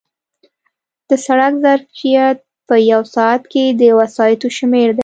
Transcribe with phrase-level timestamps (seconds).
[1.07, 4.99] د سړک ظرفیت په یو ساعت کې د وسایطو شمېر دی